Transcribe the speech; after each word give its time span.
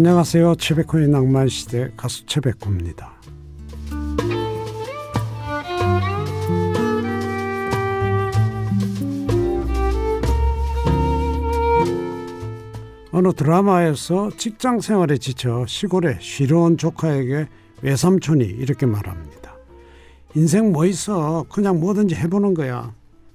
안녕하세요. 0.00 0.54
최백호의 0.54 1.08
낭만 1.08 1.48
시대 1.48 1.90
가수 1.94 2.24
최백호입니다. 2.24 3.12
어느 13.12 13.32
드라마에서 13.34 14.30
직장 14.38 14.80
생활에 14.80 15.18
지쳐 15.18 15.66
시골에 15.68 16.16
쉬러 16.18 16.60
온 16.60 16.78
조카에게 16.78 17.48
외삼촌이 17.82 18.42
이렇게 18.42 18.86
말합니다. 18.86 19.54
인생 20.34 20.72
뭐 20.72 20.86
있어. 20.86 21.44
그냥 21.50 21.78
뭐든지 21.78 22.14
해보는 22.14 22.54
거야. 22.54 22.94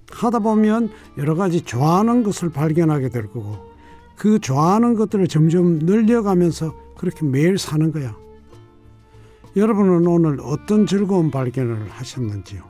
하다 0.09 0.39
보면 0.39 0.89
여러 1.19 1.35
가지 1.35 1.61
좋아하는 1.61 2.23
것을 2.23 2.49
발견하게 2.49 3.09
될 3.09 3.27
거고 3.27 3.74
그 4.15 4.39
좋아하는 4.39 4.95
것들을 4.95 5.27
점점 5.27 5.79
늘려가면서 5.79 6.75
그렇게 6.97 7.25
매일 7.25 7.57
사는 7.57 7.91
거야. 7.91 8.15
여러분은 9.55 10.05
오늘 10.07 10.39
어떤 10.41 10.85
즐거운 10.85 11.31
발견을 11.31 11.89
하셨는지요? 11.89 12.63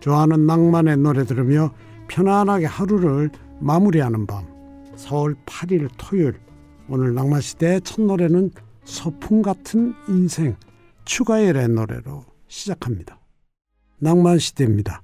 좋아하는 0.00 0.46
낭만의 0.46 0.98
노래 0.98 1.24
들으며 1.24 1.72
편안하게 2.08 2.66
하루를 2.66 3.30
마무리하는 3.60 4.26
밤 4.26 4.46
4월 4.96 5.36
8일 5.44 5.88
토요일 5.98 6.38
오늘 6.88 7.14
낭만시대의 7.14 7.82
첫 7.82 8.00
노래는 8.02 8.50
서풍 8.84 9.42
같은 9.42 9.94
인생 10.08 10.56
추가열의 11.04 11.68
노래로 11.68 12.24
시작합니다. 12.48 13.18
낭만시대입니다. 13.98 15.02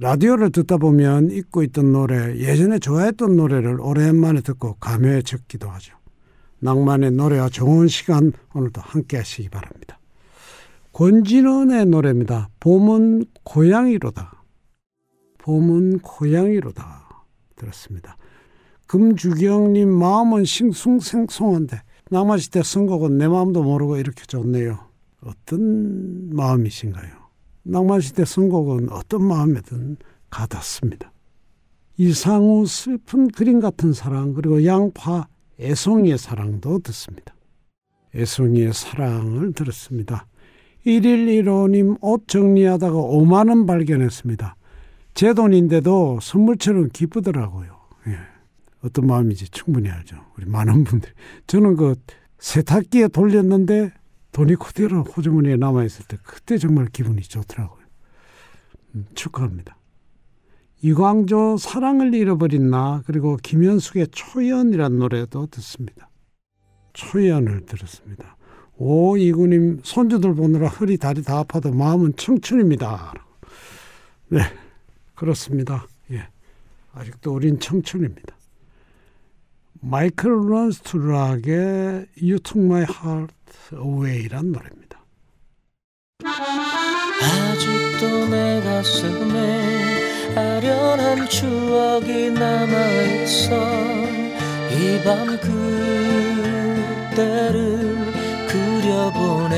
라디오를 0.00 0.50
듣다 0.50 0.76
보면 0.76 1.30
잊고 1.30 1.62
있던 1.64 1.92
노래, 1.92 2.36
예전에 2.36 2.78
좋아했던 2.78 3.36
노래를 3.36 3.80
오랜만에 3.80 4.40
듣고 4.42 4.74
감회적기도 4.74 5.68
하죠. 5.70 5.96
낭만의 6.60 7.12
노래와 7.12 7.48
좋은 7.48 7.88
시간 7.88 8.32
오늘도 8.54 8.80
함께 8.80 9.16
하시기 9.16 9.48
바랍니다. 9.48 9.98
권진원의 10.92 11.86
노래입니다. 11.86 12.48
봄은 12.60 13.24
고양이로다. 13.42 14.44
봄은 15.38 15.98
고양이로다. 16.00 17.08
들었습니다. 17.56 18.16
금주경님 18.86 19.88
마음은 19.88 20.44
싱숭생숭한데 20.44 21.82
낭만시대 22.10 22.62
선곡은 22.62 23.18
내 23.18 23.28
마음도 23.28 23.62
모르고 23.62 23.96
이렇게 23.98 24.24
좋네요. 24.26 24.78
어떤 25.22 26.30
마음이신가요? 26.34 27.27
낭만시대 27.68 28.24
선곡은 28.24 28.90
어떤 28.90 29.24
마음에든 29.24 29.96
가닿습니다. 30.30 31.12
이상우 31.96 32.66
슬픈 32.66 33.28
그림 33.28 33.60
같은 33.60 33.92
사랑 33.92 34.32
그리고 34.32 34.64
양파 34.64 35.28
애송이의 35.60 36.16
사랑도 36.16 36.78
듣습니다. 36.80 37.34
애송이의 38.14 38.72
사랑을 38.72 39.52
들었습니다. 39.52 40.26
1일 40.86 41.44
1호님 41.44 41.98
옷 42.00 42.26
정리하다가 42.28 42.96
5만원 42.96 43.66
발견했습니다. 43.66 44.56
제 45.14 45.34
돈인데도 45.34 46.20
선물처럼 46.22 46.90
기쁘더라고요. 46.92 47.76
예. 48.06 48.18
어떤 48.82 49.06
마음인지 49.06 49.50
충분히 49.50 49.90
알죠. 49.90 50.16
우리 50.36 50.46
많은 50.46 50.84
분들이. 50.84 51.12
저는 51.48 51.76
그 51.76 51.96
세탁기에 52.38 53.08
돌렸는데 53.08 53.92
돈이 54.38 54.54
그대로 54.54 55.02
호주머니에 55.02 55.56
남아 55.56 55.82
있을 55.82 56.06
때 56.06 56.16
그때 56.22 56.58
정말 56.58 56.86
기분이 56.86 57.22
좋더라고요. 57.22 57.84
음, 58.94 59.04
축하합니다. 59.16 59.76
이광조 60.80 61.56
사랑을 61.56 62.14
잃어버린 62.14 62.70
나 62.70 63.02
그리고 63.04 63.36
김현숙의 63.42 64.06
초연이란 64.12 65.00
노래도 65.00 65.48
듣습니다. 65.48 66.08
초연을 66.92 67.66
들었습니다. 67.66 68.36
오 68.76 69.16
이구님 69.16 69.80
손주들 69.82 70.36
보느라 70.36 70.68
허리 70.68 70.98
다리 70.98 71.24
다 71.24 71.38
아파도 71.38 71.72
마음은 71.72 72.14
청춘입니다. 72.14 73.14
네 74.28 74.38
그렇습니다. 75.16 75.88
예 76.12 76.28
아직도 76.92 77.34
우린 77.34 77.58
청춘입니다. 77.58 78.37
마이클 79.80 80.30
런스트락의 80.50 82.06
You 82.20 82.38
Took 82.40 82.64
My 82.64 82.82
Heart 82.82 83.34
Away란 83.74 84.52
노래입니다. 84.52 84.98
아직도 87.22 88.28
내 88.28 88.60
가슴에 88.62 90.34
아련한 90.36 91.28
추억이 91.28 92.30
남아있어 92.30 93.54
이 94.70 95.02
밤 95.04 95.26
그때를 97.14 98.12
그려보네 98.48 99.54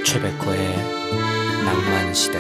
최백호의 0.04 0.60
낭만시대 1.66 2.40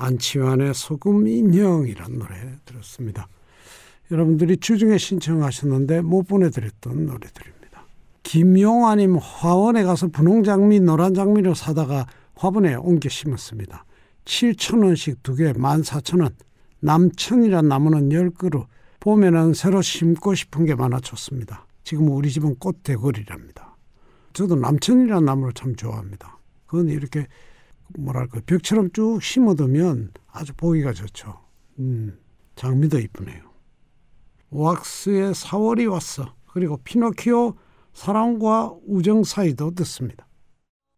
안치환의 0.00 0.74
소금 0.74 1.26
인형이란 1.26 2.18
노래 2.18 2.34
들었습니다. 2.64 3.28
여러분들이 4.10 4.56
주중에 4.56 4.96
신청하셨는데 4.96 6.02
못 6.02 6.22
보내드렸던 6.22 7.06
노래들입니다. 7.06 7.57
김용아님 8.28 9.16
화원에 9.16 9.84
가서 9.84 10.08
분홍 10.08 10.42
장미, 10.42 10.80
노란 10.80 11.14
장미를 11.14 11.54
사다가 11.54 12.06
화분에 12.34 12.74
옮겨 12.74 13.08
심었습니다. 13.08 13.86
7천 14.26 14.84
원씩 14.84 15.22
두 15.22 15.34
개, 15.34 15.50
14,000원. 15.50 16.34
남천이란 16.80 17.68
나무는 17.68 18.10
10그루. 18.10 18.66
봄에는 19.00 19.54
새로 19.54 19.80
심고 19.80 20.34
싶은 20.34 20.66
게 20.66 20.74
많아 20.74 21.00
좋습니다. 21.00 21.66
지금 21.84 22.10
우리 22.10 22.30
집은 22.30 22.56
꽃 22.58 22.82
대거리랍니다. 22.82 23.78
저도 24.34 24.56
남천이라는 24.56 25.24
나무를 25.24 25.54
참 25.54 25.74
좋아합니다. 25.74 26.38
그건 26.66 26.90
이렇게 26.90 27.26
뭐랄까 27.98 28.40
벽처럼 28.44 28.90
쭉 28.92 29.22
심어두면 29.22 30.12
아주 30.30 30.52
보기가 30.54 30.92
좋죠. 30.92 31.34
음, 31.78 32.18
장미도 32.56 32.98
이쁘네요. 32.98 33.40
왁스의 34.50 35.32
4월이 35.32 35.90
왔어. 35.90 36.34
그리고 36.52 36.76
피노키오 36.84 37.54
사랑과 37.98 38.72
우정 38.86 39.24
사이도 39.24 39.72
듣습니다. 39.72 40.28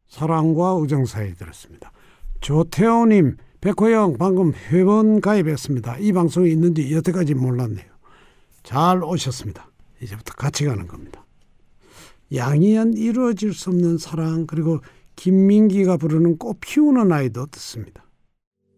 사랑과 0.09 0.75
우정 0.75 1.07
사이 1.07 1.33
들었습니다. 1.33 1.93
조태호님, 2.43 3.39
백호영 3.63 4.19
방금 4.19 4.53
회원 4.53 5.23
가입했습니다. 5.23 5.97
이 5.97 6.13
방송이 6.13 6.51
있는지 6.51 6.95
여태까지 6.95 7.33
몰랐네요. 7.33 7.87
잘 8.65 9.03
오셨습니다. 9.03 9.71
이제부터 10.03 10.35
같이 10.35 10.67
가는 10.67 10.87
겁니다. 10.87 11.25
양이한 12.35 12.93
이루어질 12.93 13.55
수 13.55 13.71
없는 13.71 13.97
사랑 13.97 14.47
그리고 14.47 14.81
김민기가 15.17 15.97
부르는 15.97 16.37
꽃 16.37 16.59
피우는 16.61 17.13
아이도 17.13 17.47
듣습니다. 17.47 18.05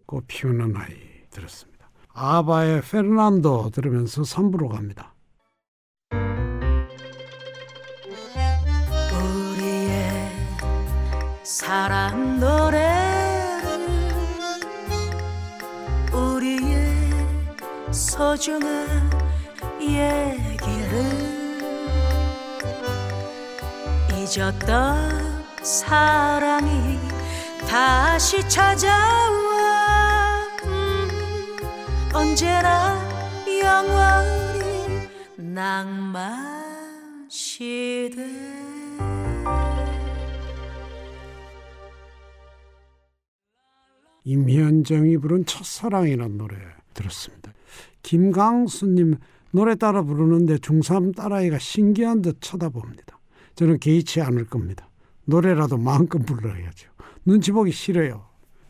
꽃 0.06 0.28
피우는 0.28 0.77
아이 0.77 0.94
들었습니다. 1.31 1.91
아바의 2.12 2.82
페르난도 2.82 3.70
들으면서 3.70 4.23
3부로 4.23 4.69
갑니다. 4.69 5.12
사랑 11.52 12.40
노래를 12.40 12.81
우리의 16.10 16.96
소중한 17.90 19.10
얘기를 19.78 20.96
잊었던 24.16 25.44
사랑이 25.62 26.99
다시 27.69 28.49
찾아와. 28.49 28.96
음, 30.64 31.58
언제나 32.14 32.99
영원히 33.46 35.06
낭만 35.37 37.26
시대 37.28 38.62
임현정이 44.25 45.19
부른 45.19 45.47
첫사랑이라는 45.47 46.39
노래 46.39 46.57
들었습니다. 46.95 47.53
김강수님 48.03 49.17
노래 49.53 49.75
따라 49.75 50.03
부르는데 50.03 50.57
중3 50.57 51.15
딸아이가 51.15 51.59
신기한 51.59 52.23
듯 52.23 52.39
쳐다봅니다. 52.41 53.19
저는 53.55 53.79
개의치 53.79 54.21
않을 54.21 54.47
겁니다. 54.47 54.89
노래라도 55.25 55.77
마음껏 55.77 56.19
불러야죠. 56.19 56.91
눈치 57.25 57.53
보기 57.53 57.71
싫어요. 57.71 58.27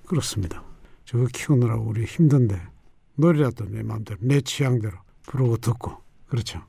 그렇습니다. 0.07 0.65
저거 1.05 1.27
키우느라 1.33 1.77
우리 1.77 2.05
힘든데 2.05 2.61
노래라도 3.17 3.65
내 3.67 3.83
마음대로 3.83 4.19
내 4.23 4.41
취향대로 4.41 4.97
부르고 5.23 5.59
듣고 5.59 5.97
그렇죠. 6.27 6.63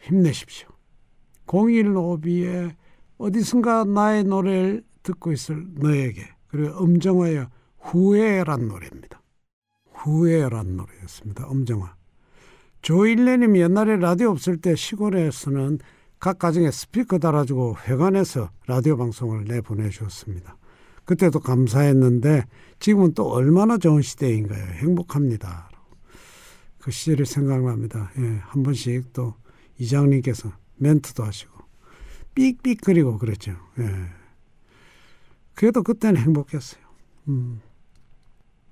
힘내십시오. 0.00 0.68
015B의 1.46 2.74
어디선가 3.18 3.84
나의 3.84 4.24
노래를 4.24 4.84
듣고 5.02 5.32
있을 5.32 5.66
너에게 5.74 6.28
그리고 6.48 6.82
음정화의 6.82 7.46
후회란 7.86 8.68
노래입니다. 8.68 9.22
후회란 9.92 10.76
노래였습니다. 10.76 11.50
음정화. 11.50 11.94
조일레님이 12.82 13.60
옛날에 13.60 13.96
라디오 13.96 14.30
없을 14.30 14.56
때 14.58 14.74
시골에서는 14.74 15.78
각 16.18 16.38
가정에 16.38 16.70
스피커 16.70 17.18
달아주고 17.18 17.76
회관에서 17.86 18.50
라디오 18.66 18.96
방송을 18.96 19.44
내보내주었습니다. 19.44 20.56
그때도 21.04 21.40
감사했는데 21.40 22.44
지금은 22.80 23.14
또 23.14 23.30
얼마나 23.30 23.78
좋은 23.78 24.02
시대인가요? 24.02 24.64
행복합니다. 24.78 25.70
그 26.78 26.90
시절이 26.90 27.24
생각납니다. 27.24 28.10
예, 28.18 28.40
한 28.42 28.62
번씩 28.62 29.12
또 29.12 29.34
이장님께서 29.78 30.52
멘트도 30.76 31.22
하시고 31.22 31.52
삑삑거리고 32.34 33.18
그랬죠. 33.18 33.52
예. 33.78 34.06
그래도 35.54 35.82
그때는 35.82 36.20
행복했어요. 36.20 36.82
음. 37.28 37.60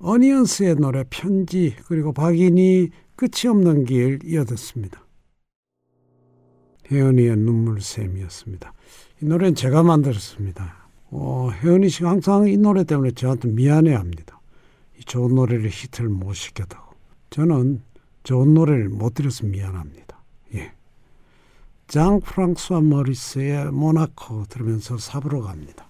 어니언스의 0.05 0.77
노래 0.77 1.03
편지 1.09 1.75
그리고 1.87 2.13
박인이 2.13 2.91
끝이 3.17 3.49
없는 3.49 3.85
길 3.87 4.19
이어듣습니다. 4.23 5.03
혜연이의 6.91 7.37
눈물샘이었습니다. 7.39 8.75
이 9.23 9.25
노래는 9.25 9.55
제가 9.55 9.83
만들었습니다. 9.83 10.77
어, 11.11 11.49
혜연이 11.63 11.89
씨가 11.89 12.11
항상 12.11 12.47
이 12.47 12.57
노래 12.59 12.85
때문에 12.85 13.13
저한테 13.13 13.49
미안해합니다. 13.49 14.39
이 14.99 15.05
좋은 15.05 15.35
노래를 15.35 15.71
히트를 15.71 16.11
못 16.11 16.35
시켰다고. 16.35 16.95
저는 17.31 17.81
좋은 18.25 18.53
노래를 18.53 18.91
못 18.91 19.15
들어서 19.15 19.47
미안합니다. 19.47 20.23
예. 20.55 20.73
장 21.89 22.21
프랑스와 22.21 22.83
머리스의 22.83 23.73
모나코 23.73 24.45
들으면서 24.51 24.99
삽으로 24.99 25.41
갑니다. 25.41 25.89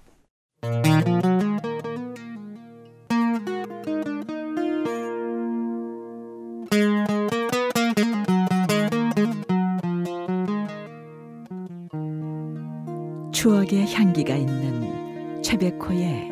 추억의 13.44 13.93
향기가 13.93 14.35
있는 14.35 15.43
최백호의 15.43 16.31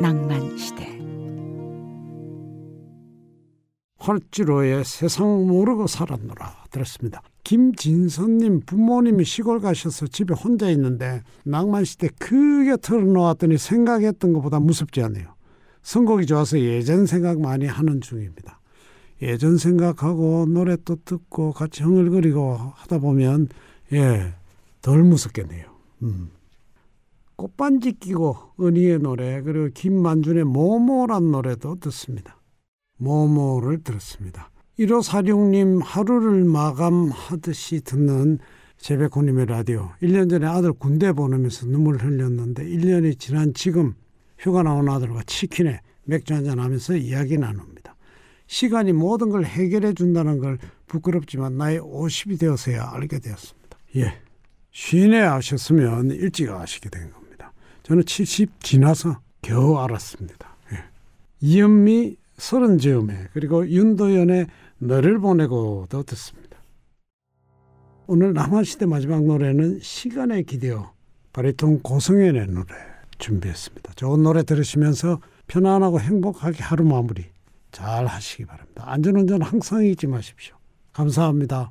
낭만 0.00 0.56
시대. 0.56 0.98
활주로에 3.98 4.82
세상 4.82 5.46
모르고 5.46 5.86
살았노라 5.86 6.64
들었습니다. 6.70 7.20
김진선님 7.42 8.60
부모님이 8.64 9.26
시골 9.26 9.60
가셔서 9.60 10.06
집에 10.06 10.32
혼자 10.32 10.70
있는데 10.70 11.22
낭만시대 11.44 12.08
크게 12.18 12.78
틀어놓았더니 12.78 13.58
생각했던 13.58 14.32
것보다 14.32 14.58
무섭지 14.58 15.02
않네요. 15.02 15.34
선곡이 15.82 16.24
좋아서 16.24 16.58
예전 16.58 17.04
생각 17.04 17.42
많이 17.42 17.66
하는 17.66 18.00
중입니다. 18.00 18.58
예전 19.20 19.58
생각하고 19.58 20.46
노래 20.48 20.78
또 20.82 20.96
듣고 21.04 21.52
같이 21.52 21.82
흥얼거리고 21.82 22.56
하다 22.74 23.00
보면 23.00 23.48
예, 23.92 24.32
덜 24.80 25.02
무섭겠네요. 25.02 25.66
음. 26.04 26.30
꽃반지 27.36 27.92
끼고 27.92 28.36
은희의 28.60 29.00
노래 29.00 29.42
그리고 29.42 29.68
김만준의 29.74 30.44
모모란 30.44 31.30
노래도 31.30 31.76
듣습니다. 31.80 32.40
모모를 32.98 33.82
들었습니다. 33.82 34.50
1546님 34.78 35.80
하루를 35.82 36.44
마감하듯이 36.44 37.80
듣는 37.82 38.38
제백호님의 38.78 39.46
라디오. 39.46 39.90
1년 40.02 40.28
전에 40.28 40.46
아들 40.46 40.72
군대 40.72 41.12
보내면서 41.12 41.66
눈물 41.66 41.96
흘렸는데 41.96 42.64
1년이 42.64 43.18
지난 43.18 43.54
지금 43.54 43.94
휴가 44.38 44.62
나온 44.62 44.88
아들과 44.88 45.22
치킨에 45.26 45.80
맥주 46.04 46.34
한잔 46.34 46.58
하면서 46.58 46.96
이야기 46.96 47.38
나눕니다. 47.38 47.94
시간이 48.46 48.92
모든 48.92 49.30
걸 49.30 49.44
해결해 49.44 49.94
준다는 49.94 50.38
걸 50.38 50.58
부끄럽지만 50.86 51.56
나이 51.56 51.78
50이 51.78 52.38
되어서야 52.38 52.90
알게 52.92 53.20
되었습니다. 53.20 53.78
예. 53.96 54.12
쉰에 54.70 55.20
아셨으면 55.22 56.10
일찍 56.10 56.50
아시게 56.50 56.90
된 56.90 57.10
겁니다. 57.10 57.23
저는 57.84 58.04
70 58.04 58.60
지나서 58.62 59.20
겨우 59.42 59.76
알았습니다. 59.76 60.56
예. 60.72 60.78
이은미 61.40 62.16
서른 62.36 62.78
즈음에 62.78 63.28
그리고 63.32 63.68
윤도현의 63.68 64.46
너를 64.78 65.18
보내고도 65.20 66.02
듣습니다. 66.02 66.58
오늘 68.06 68.32
남한시대 68.32 68.86
마지막 68.86 69.22
노래는 69.22 69.80
시간에 69.80 70.42
기대어 70.42 70.92
바리톤 71.32 71.82
고성현의 71.82 72.46
노래 72.48 72.74
준비했습니다. 73.18 73.92
좋은 73.94 74.22
노래 74.22 74.42
들으시면서 74.42 75.20
편안하고 75.46 76.00
행복하게 76.00 76.62
하루 76.62 76.84
마무리 76.84 77.24
잘 77.70 78.06
하시기 78.06 78.46
바랍니다. 78.46 78.84
안전운전 78.86 79.42
항상 79.42 79.84
잊지 79.84 80.06
마십시오. 80.06 80.56
감사합니다. 80.92 81.70